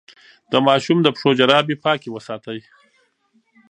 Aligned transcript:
د 0.51 0.53
ماشوم 0.67 0.97
د 1.03 1.07
پښو 1.15 1.29
جرابې 1.39 1.75
پاکې 1.85 2.09
وساتئ. 2.11 2.59